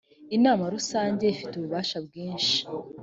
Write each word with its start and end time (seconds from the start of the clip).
inama 0.35 0.63
rusange 0.75 1.23
ifite 1.33 1.53
ububasha 1.55 1.97
bwinshi. 2.05 2.57